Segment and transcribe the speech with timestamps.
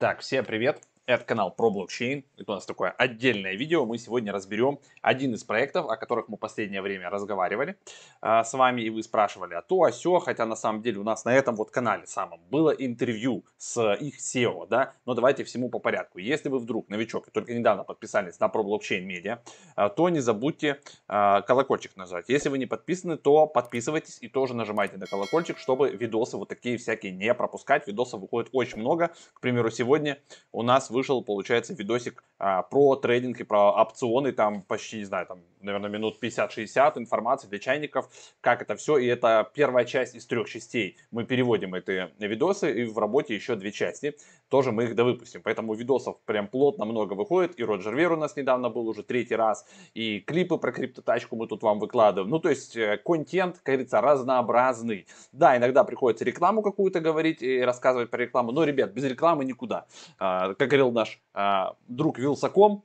[0.00, 0.80] Так, всем привет!
[1.06, 2.24] Это канал про блокчейн.
[2.36, 3.84] Это у нас такое отдельное видео.
[3.84, 7.76] Мы сегодня разберем один из проектов, о которых мы последнее время разговаривали
[8.22, 11.02] э, с вами, и вы спрашивали, а то, а сё, хотя на самом деле у
[11.02, 15.68] нас на этом вот канале самом было интервью с их SEO, да, но давайте всему
[15.68, 16.18] по порядку.
[16.18, 19.40] Если вы вдруг новичок и только недавно подписались на про блокчейн медиа,
[19.76, 22.28] э, то не забудьте э, колокольчик нажать.
[22.28, 26.76] Если вы не подписаны, то подписывайтесь и тоже нажимайте на колокольчик, чтобы видосы вот такие
[26.78, 27.88] всякие не пропускать.
[27.88, 29.10] Видосов выходит очень много.
[29.32, 30.20] К примеру, сегодня
[30.52, 35.04] у нас вы вышел, получается, видосик а, про трейдинг и про опционы, там почти, не
[35.04, 38.08] знаю, там, наверное, минут 50-60 информации для чайников,
[38.42, 40.98] как это все, и это первая часть из трех частей.
[41.10, 44.14] Мы переводим эти видосы, и в работе еще две части,
[44.50, 48.36] тоже мы их довыпустим, поэтому видосов прям плотно много выходит, и Роджер Вер у нас
[48.36, 52.50] недавно был уже третий раз, и клипы про криптотачку мы тут вам выкладываем, ну, то
[52.50, 55.06] есть, э, контент, как говорится, разнообразный.
[55.32, 59.86] Да, иногда приходится рекламу какую-то говорить и рассказывать про рекламу, но, ребят, без рекламы никуда.
[60.18, 62.84] А, как говорил наш а, друг Вилсаком,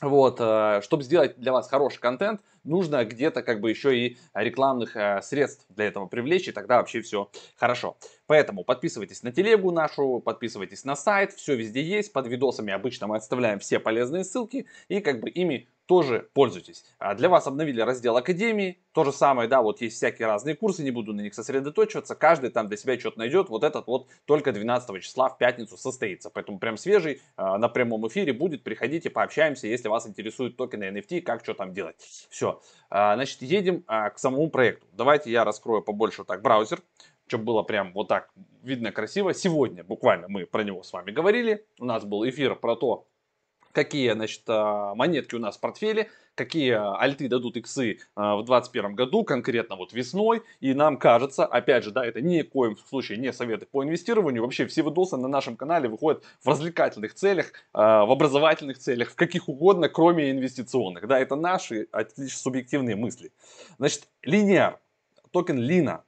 [0.00, 4.96] вот, а, чтобы сделать для вас хороший контент, нужно где-то как бы еще и рекламных
[4.96, 7.96] а, средств для этого привлечь, и тогда вообще все хорошо.
[8.26, 13.16] Поэтому подписывайтесь на телегу нашу, подписывайтесь на сайт, все везде есть, под видосами обычно мы
[13.16, 16.84] отставляем все полезные ссылки, и как бы ими тоже пользуйтесь.
[17.00, 20.84] А для вас обновили раздел Академии, то же самое, да, вот есть всякие разные курсы,
[20.84, 24.52] не буду на них сосредоточиваться, каждый там для себя что-то найдет, вот этот вот только
[24.52, 29.66] 12 числа в пятницу состоится, поэтому прям свежий э, на прямом эфире будет, приходите, пообщаемся,
[29.66, 31.96] если вас интересует токены NFT, как что там делать.
[32.30, 32.49] Все,
[32.90, 34.86] э, значит, едем э, к самому проекту.
[34.92, 36.80] Давайте я раскрою побольше так браузер,
[37.26, 38.30] чтобы было прям вот так
[38.62, 39.34] видно красиво.
[39.34, 43.06] Сегодня буквально мы про него с вами говорили, у нас был эфир про то,
[43.72, 48.94] какие, значит, а, монетки у нас в портфеле, какие альты дадут иксы а, в 2021
[48.94, 50.42] году, конкретно вот весной.
[50.60, 54.42] И нам кажется, опять же, да, это ни в коем случае не советы по инвестированию.
[54.42, 59.16] Вообще все видосы на нашем канале выходят в развлекательных целях, а, в образовательных целях, в
[59.16, 61.06] каких угодно, кроме инвестиционных.
[61.06, 63.32] Да, это наши лишь субъективные мысли.
[63.78, 64.78] Значит, линейр,
[65.30, 66.04] токен Лина,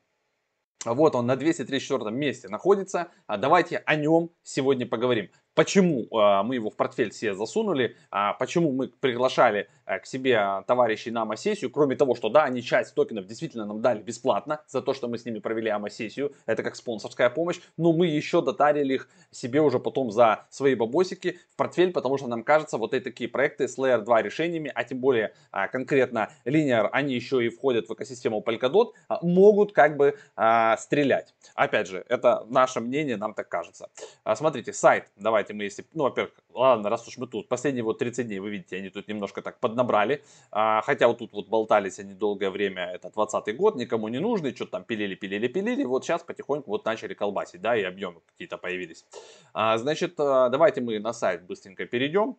[0.84, 3.08] вот он на 234 месте находится.
[3.28, 8.72] Давайте о нем сегодня поговорим почему э, мы его в портфель себе засунули, э, почему
[8.72, 13.66] мы приглашали к себе товарищей на АМА-сессию, кроме того, что да, они часть токенов действительно
[13.66, 17.60] нам дали бесплатно за то, что мы с ними провели АМА-сессию, это как спонсорская помощь,
[17.76, 22.26] но мы еще дотарили их себе уже потом за свои бабосики в портфель, потому что
[22.26, 26.30] нам кажется, вот эти такие проекты с Layer 2 решениями, а тем более э, конкретно
[26.44, 31.34] Linear, они еще и входят в экосистему Polkadot, э, могут как бы э, стрелять.
[31.54, 33.88] Опять же, это наше мнение, нам так кажется.
[34.24, 37.98] Э, смотрите, сайт, давайте мы если, ну, во-первых, ладно, раз уж мы тут, последние вот
[37.98, 41.98] 30 дней, вы видите, они тут немножко так поднабрали, а, хотя вот тут вот болтались
[41.98, 46.04] они долгое время, это 20 год, никому не нужный, что-то там пилили, пилили, пилили, вот
[46.04, 49.04] сейчас потихоньку вот начали колбасить, да, и объемы какие-то появились.
[49.52, 52.36] А, значит, а, давайте мы на сайт быстренько перейдем.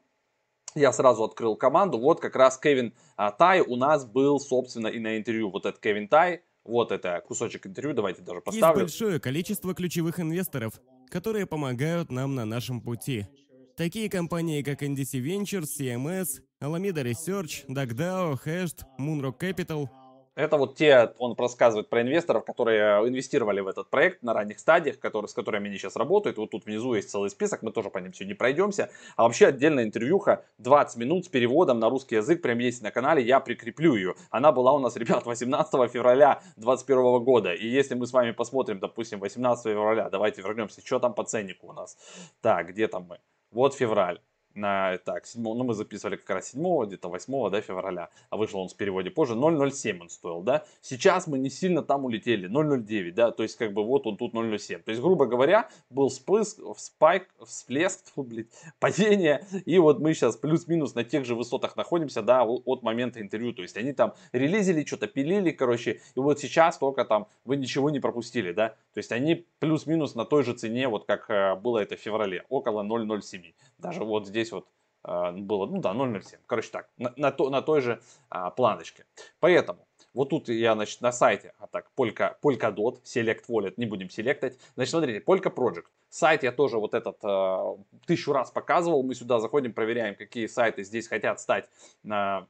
[0.75, 4.99] Я сразу открыл команду, вот как раз Кевин а, Тай у нас был, собственно, и
[4.99, 8.83] на интервью, вот этот Кевин Тай, вот это кусочек интервью, давайте даже поставлю.
[8.83, 10.79] Есть большое количество ключевых инвесторов,
[11.09, 13.27] которые помогают нам на нашем пути.
[13.75, 19.89] Такие компании, как NDC Ventures, CMS, Alameda Research, DuckDAO, Hashed, Moonrock Capital–
[20.35, 24.99] это вот те, он рассказывает про инвесторов, которые инвестировали в этот проект на ранних стадиях,
[24.99, 26.37] которые, с которыми они сейчас работают.
[26.37, 28.89] Вот тут внизу есть целый список, мы тоже по ним сегодня пройдемся.
[29.15, 33.21] А вообще отдельная интервьюха 20 минут с переводом на русский язык прям есть на канале,
[33.23, 34.15] я прикреплю ее.
[34.31, 37.53] Она была у нас, ребят, 18 февраля 2021 года.
[37.53, 41.67] И если мы с вами посмотрим, допустим, 18 февраля, давайте вернемся, что там по ценнику
[41.67, 41.95] у нас.
[42.41, 43.19] Так, где там мы?
[43.53, 44.19] Вот февраль
[44.55, 48.59] на, так, 7, ну мы записывали как раз 7, где-то 8 да, февраля, а вышел
[48.59, 50.65] он в переводе позже, 0.07 он стоил, да.
[50.81, 54.33] Сейчас мы не сильно там улетели, 0.09, да, то есть как бы вот он тут
[54.33, 54.83] 0.07.
[54.83, 58.47] То есть, грубо говоря, был всплеск, спайк, всплеск, блядь,
[58.79, 63.53] падение, и вот мы сейчас плюс-минус на тех же высотах находимся, да, от момента интервью.
[63.53, 67.89] То есть они там релизили, что-то пилили, короче, и вот сейчас только там вы ничего
[67.89, 68.69] не пропустили, да.
[68.93, 72.45] То есть они плюс-минус на той же цене, вот как э, было это в феврале,
[72.49, 73.53] около 0.07.
[73.83, 74.65] Даже вот здесь вот
[75.03, 76.39] э, было, ну да, 0.07.
[76.47, 79.05] Короче так, на, на, то, на той же а, планочке.
[79.41, 84.09] Поэтому, вот тут я, значит, на сайте, а так, Polka, Polkadot, Select Wallet, не будем
[84.09, 84.57] селектать.
[84.75, 85.85] Значит, смотрите, Polka Project.
[86.09, 87.75] Сайт я тоже вот этот э,
[88.05, 89.03] тысячу раз показывал.
[89.03, 91.67] Мы сюда заходим, проверяем, какие сайты здесь хотят стать
[92.05, 92.45] э,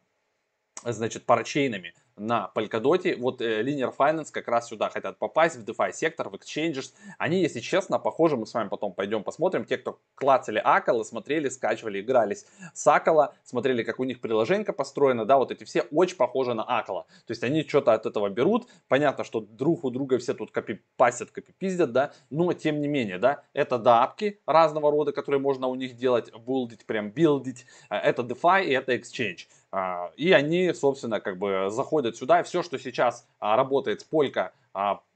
[0.83, 3.17] значит, парачейнами на Polkadot.
[3.17, 6.93] Вот э, Linear Finance как раз сюда хотят попасть, в DeFi сектор, в Exchanges.
[7.17, 9.65] Они, если честно, похожи, мы с вами потом пойдем посмотрим.
[9.65, 15.25] Те, кто клацали Акала, смотрели, скачивали, игрались с Акала, смотрели, как у них приложение построено,
[15.25, 17.05] да, вот эти все очень похожи на Акала.
[17.25, 18.67] То есть они что-то от этого берут.
[18.87, 23.43] Понятно, что друг у друга все тут копипастят, копипиздят, да, но тем не менее, да,
[23.53, 27.65] это дапки разного рода, которые можно у них делать, билдить, прям билдить.
[27.89, 29.47] Э, это DeFi и это Exchange.
[29.75, 32.41] А, и они, собственно, как бы заходят сюда.
[32.41, 34.51] И все, что сейчас а, работает с Polka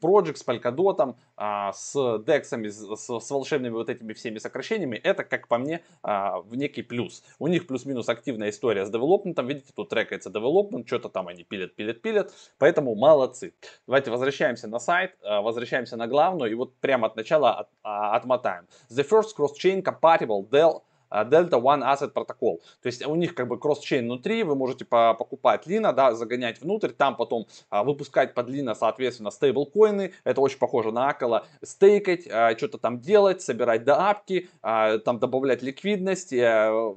[0.02, 1.94] Project, с Polkadot, а, с
[2.26, 7.24] дексами, с, с волшебными вот этими всеми сокращениями, это, как по мне, в некий плюс.
[7.38, 9.48] У них плюс-минус активная история с девелопментом.
[9.48, 12.34] Видите, тут трекается девелопмент, что-то там они пилят, пилят, пилят.
[12.58, 13.54] Поэтому молодцы.
[13.86, 18.68] Давайте возвращаемся на сайт, возвращаемся на главную и вот прямо от начала от, отмотаем.
[18.90, 22.60] The first cross-chain compatible Dell а, Delta One Asset Protocol.
[22.82, 26.90] То есть у них как бы кросс-чейн внутри, вы можете покупать Лина, да, загонять внутрь,
[26.90, 32.56] там потом а, выпускать под Лина, соответственно, стейблкоины, это очень похоже на Акала, стейкать, а,
[32.58, 36.96] что-то там делать, собирать доапки, а, там добавлять ликвидность, а,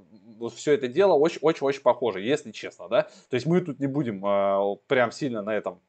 [0.49, 3.03] все это дело очень-очень-очень похоже, если честно, да.
[3.29, 5.81] То есть мы тут не будем а, прям сильно на этом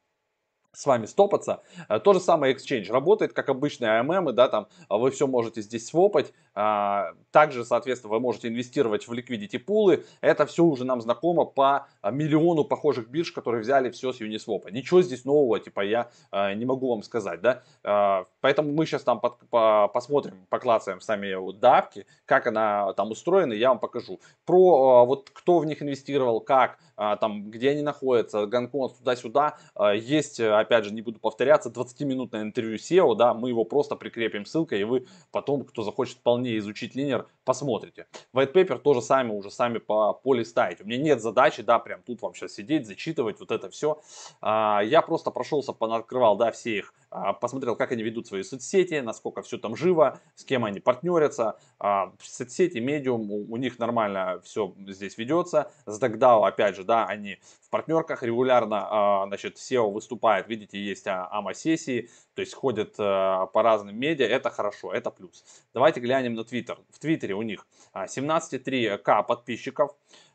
[0.74, 1.62] с вами стопаться.
[1.88, 5.86] Э, то же самое Exchange работает, как обычные AMM, да, там вы все можете здесь
[5.86, 6.32] свопать.
[6.54, 10.04] А, также, соответственно, вы можете инвестировать в liquidity пулы.
[10.20, 14.70] Это все уже нам знакомо по миллиону похожих бирж, которые взяли все с Uniswap.
[14.70, 16.10] Ничего здесь нового, типа, я
[16.54, 17.62] не могу вам сказать, да.
[17.84, 23.10] А, поэтому мы сейчас там под, по, посмотрим, поклацаем сами вот давки, как она там
[23.10, 24.20] устроена, я вам покажу.
[24.44, 29.56] Про вот кто в них инвестировал, как, а, там, где они находятся, Гонконг, туда-сюда,
[29.94, 34.80] есть опять же, не буду повторяться, 20-минутное интервью SEO, да, мы его просто прикрепим ссылкой,
[34.80, 38.06] и вы потом, кто захочет вполне изучить линер, посмотрите.
[38.34, 40.84] White paper тоже сами уже сами по полистаете.
[40.84, 44.00] У меня нет задачи, да, прям тут вам сейчас сидеть, зачитывать вот это все.
[44.40, 49.00] А, я просто прошелся, открывал, да, все их, а, посмотрел, как они ведут свои соцсети,
[49.00, 51.58] насколько все там живо, с кем они партнерятся.
[51.78, 55.70] А, соцсети, медиум, у них нормально все здесь ведется.
[55.86, 62.10] С DuckDAO, опять же, да, они в партнерках регулярно, значит, SEO выступает, видите, есть АМА-сессии,
[62.34, 65.44] то есть ходят по разным медиа, это хорошо, это плюс.
[65.74, 66.78] Давайте глянем на Twitter.
[66.90, 69.94] В Твиттере у них 17,3к а, подписчиков.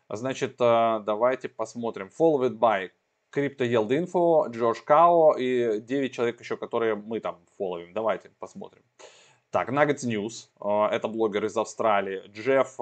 [0.09, 2.09] Значит, а, давайте посмотрим.
[2.17, 2.91] Followed by
[3.33, 7.93] Crypto Yield Info, Джордж Као и 9 человек еще, которые мы там фолловим.
[7.93, 8.83] Давайте посмотрим.
[9.49, 12.77] Так, Nuggets News, а, это блогер из Австралии, Джефф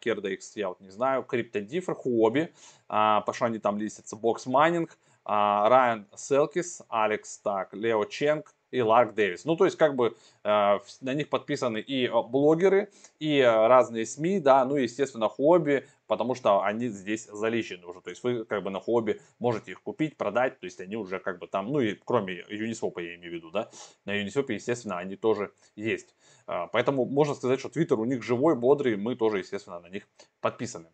[0.00, 2.52] Кердекс, я вот не знаю, CryptoDiffer, Хобби,
[2.88, 4.90] потому они там листятся, Box Mining,
[5.28, 9.44] Райан Селкис, Алекс так, Лео Ченг, и Ларк Дэвис.
[9.44, 14.04] Ну, то есть, как бы э, на них подписаны и э, блогеры, и э, разные
[14.06, 18.00] СМИ, да, ну, естественно, хобби, потому что они здесь заличены уже.
[18.00, 21.18] То есть, вы как бы на хобби можете их купить, продать, то есть, они уже
[21.18, 23.70] как бы там, ну, и кроме Uniswap, я имею в виду, да,
[24.04, 26.14] на Uniswap, естественно, они тоже есть.
[26.46, 30.08] Э, поэтому можно сказать, что Twitter у них живой, бодрый, мы тоже, естественно, на них
[30.40, 30.88] подписаны.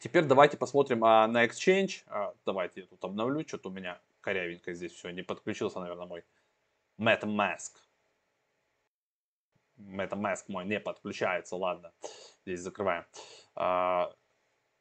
[0.00, 2.04] Теперь давайте посмотрим а, на Exchange.
[2.06, 6.24] А, давайте я тут обновлю, что-то у меня корявенько здесь все, не подключился, наверное, мой
[6.98, 7.72] MetaMask.
[9.78, 11.92] MetaMask мой не подключается, ладно.
[12.44, 13.04] Здесь закрываем.
[13.54, 14.14] А,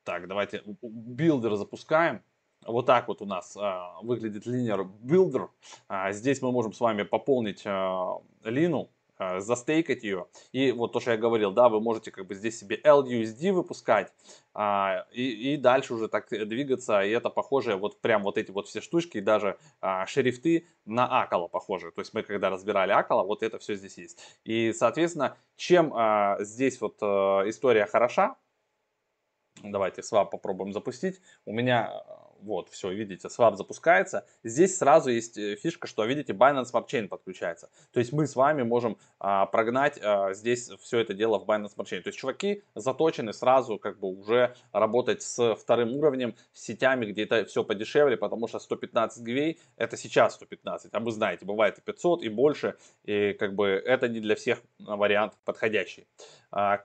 [0.04, 2.24] так, давайте builder запускаем.
[2.66, 5.50] Вот так вот у нас а, выглядит Linear Builder.
[5.88, 8.90] А, здесь мы можем с вами пополнить а, лину
[9.40, 10.28] застейкать ее.
[10.52, 14.12] И вот то, что я говорил, да, вы можете как бы здесь себе LUSD выпускать
[14.54, 17.02] а, и, и дальше уже так двигаться.
[17.02, 21.48] И это похоже, вот прям вот эти вот все штучки, даже а, шрифты на Acala
[21.48, 21.92] похожи.
[21.92, 24.20] То есть мы когда разбирали Acala, вот это все здесь есть.
[24.44, 28.36] И, соответственно, чем а, здесь вот а, история хороша,
[29.64, 31.22] давайте свап попробуем запустить.
[31.46, 32.04] У меня
[32.42, 34.26] вот, все, видите, swap запускается.
[34.44, 37.70] Здесь сразу есть э, фишка, что, видите, Binance Smart Chain подключается.
[37.92, 41.76] То есть мы с вами можем а, прогнать а, здесь все это дело в Binance
[41.76, 42.02] Smart Chain.
[42.02, 47.24] То есть чуваки заточены сразу как бы уже работать с вторым уровнем, с сетями, где
[47.24, 50.94] это все подешевле, потому что 115 гвей это сейчас 115.
[50.94, 52.76] А вы знаете, бывает и 500 и больше.
[53.04, 56.08] И как бы это не для всех вариант подходящий.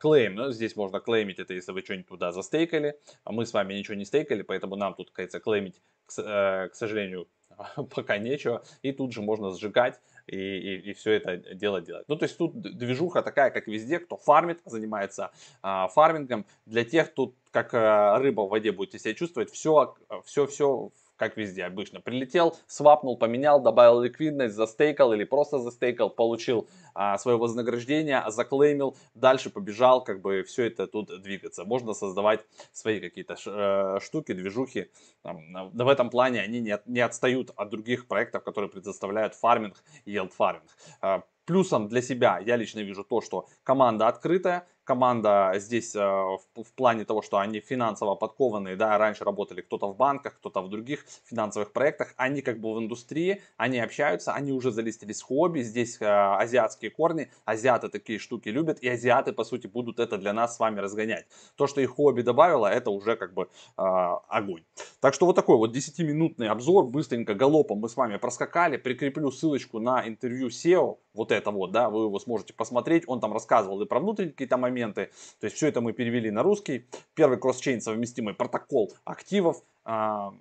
[0.01, 2.99] Клейм, ну, здесь можно клеймить это, если вы что-нибудь туда застейкали.
[3.25, 6.75] А мы с вами ничего не стейкали, поэтому нам тут, кажется, клеймить, к, э, к
[6.75, 7.29] сожалению,
[7.95, 8.63] пока нечего.
[8.83, 12.05] И тут же можно сжигать и, и, и все это дело делать.
[12.09, 15.33] Ну, то есть тут движуха такая, как везде, кто фармит, занимается
[15.63, 16.47] а, фармингом.
[16.67, 19.95] Для тех, тут как а, рыба в воде будете себя чувствовать, все,
[20.25, 20.91] все, все
[21.23, 22.01] как везде обычно.
[22.01, 29.49] Прилетел, свапнул, поменял, добавил ликвидность, застейкал или просто застейкал, получил а, свое вознаграждение, заклеймил, дальше
[29.49, 31.65] побежал, как бы все это тут двигаться.
[31.65, 32.41] Можно создавать
[32.73, 34.91] свои какие-то э, штуки, движухи.
[35.23, 40.17] Там, в этом плане они не, не отстают от других проектов, которые предоставляют фарминг и
[40.17, 40.67] yield фарминг.
[41.01, 46.41] А, плюсом для себя я лично вижу то, что команда открытая, команда здесь э, в,
[46.57, 50.69] в плане того, что они финансово подкованные, да, раньше работали кто-то в банках, кто-то в
[50.69, 55.63] других финансовых проектах, они как бы в индустрии, они общаются, они уже залистились в хобби,
[55.63, 60.33] здесь э, азиатские корни, азиаты такие штуки любят, и азиаты, по сути, будут это для
[60.33, 61.27] нас с вами разгонять.
[61.57, 64.65] То, что их хобби добавило, это уже как бы э, огонь.
[65.01, 69.79] Так что вот такой вот 10-минутный обзор, быстренько, галопом мы с вами проскакали, прикреплю ссылочку
[69.81, 73.87] на интервью SEO, вот это вот, да, вы его сможете посмотреть, он там рассказывал и
[73.87, 75.11] про внутренние какие-то моменты, моменты.
[75.41, 76.87] То есть все это мы перевели на русский.
[77.15, 79.63] Первый кросс-чейн совместимый протокол активов.
[79.85, 80.33] А,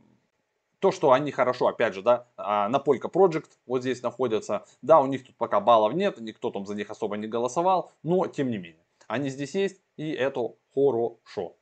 [0.80, 4.66] то, что они хорошо, опять же, да, а, на Polka Project вот здесь находятся.
[4.82, 8.26] Да, у них тут пока баллов нет, никто там за них особо не голосовал, но
[8.28, 8.86] тем не менее.
[9.08, 11.56] Они здесь есть, и это хорошо.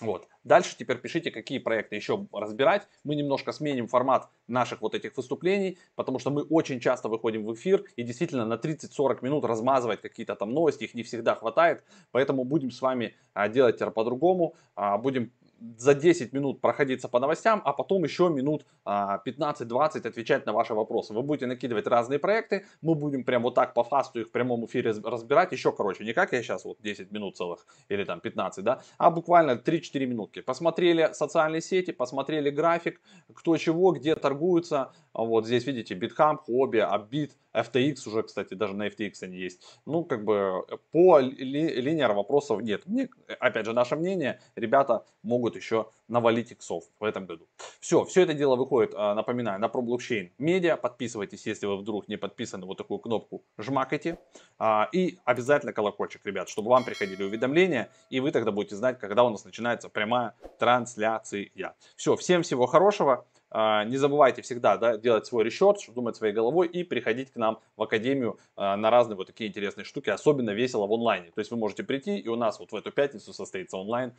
[0.00, 0.28] Вот.
[0.48, 2.88] Дальше теперь пишите, какие проекты еще разбирать.
[3.04, 7.52] Мы немножко сменим формат наших вот этих выступлений, потому что мы очень часто выходим в
[7.52, 11.84] эфир и действительно на 30-40 минут размазывать какие-то там новости, их не всегда хватает.
[12.12, 14.54] Поэтому будем с вами а, делать по-другому.
[14.74, 15.32] А, будем
[15.76, 20.74] за 10 минут проходиться по новостям, а потом еще минут 15-20 а, отвечать на ваши
[20.74, 21.12] вопросы.
[21.14, 24.66] Вы будете накидывать разные проекты, мы будем прям вот так по фасту их в прямом
[24.66, 28.64] эфире разбирать, еще короче, не как я сейчас вот 10 минут целых или там 15,
[28.64, 30.40] да, а буквально 3-4 минутки.
[30.40, 33.00] Посмотрели социальные сети, посмотрели график,
[33.34, 38.88] кто чего, где торгуются, вот здесь видите, BitHub, Hobby, Upbit, FTX уже, кстати, даже на
[38.88, 39.62] FTX они есть.
[39.86, 42.86] Ну, как бы по ли, линейр вопросов нет.
[42.86, 43.08] Мне,
[43.40, 47.46] опять же, наше мнение, ребята могут еще навалить иксов в этом году.
[47.80, 50.76] Все, все это дело выходит, а, напоминаю, на ProBlockchain Media.
[50.76, 54.18] Подписывайтесь, если вы вдруг не подписаны, вот такую кнопку жмакайте.
[54.58, 59.24] А, и обязательно колокольчик, ребят, чтобы вам приходили уведомления, и вы тогда будете знать, когда
[59.24, 61.50] у нас начинается прямая трансляция.
[61.96, 63.26] Все, всем всего хорошего.
[63.50, 67.60] А, не забывайте всегда да, делать свой research, думать своей головой и приходить к нам
[67.76, 70.10] в академию на разные вот такие интересные штуки.
[70.10, 71.30] Особенно весело в онлайне.
[71.30, 74.12] То есть вы можете прийти, и у нас вот в эту пятницу состоится онлайн.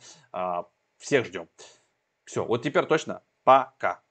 [1.00, 1.48] Всех ждем.
[2.24, 3.24] Все, вот теперь точно.
[3.42, 4.02] Пока.